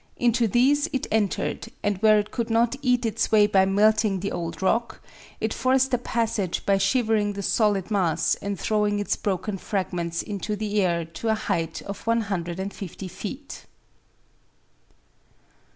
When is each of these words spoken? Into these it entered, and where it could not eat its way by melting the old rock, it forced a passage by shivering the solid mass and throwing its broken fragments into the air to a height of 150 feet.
Into 0.17 0.47
these 0.47 0.89
it 0.93 1.05
entered, 1.11 1.67
and 1.83 1.99
where 1.99 2.17
it 2.17 2.31
could 2.31 2.49
not 2.49 2.75
eat 2.81 3.05
its 3.05 3.31
way 3.31 3.45
by 3.45 3.65
melting 3.65 4.19
the 4.19 4.31
old 4.31 4.59
rock, 4.59 4.99
it 5.39 5.53
forced 5.53 5.93
a 5.93 5.99
passage 5.99 6.65
by 6.65 6.79
shivering 6.79 7.33
the 7.33 7.43
solid 7.43 7.91
mass 7.91 8.33
and 8.41 8.59
throwing 8.59 8.97
its 8.97 9.15
broken 9.15 9.59
fragments 9.59 10.23
into 10.23 10.55
the 10.55 10.81
air 10.81 11.05
to 11.05 11.27
a 11.27 11.35
height 11.35 11.83
of 11.83 12.07
150 12.07 13.07
feet. 13.09 13.67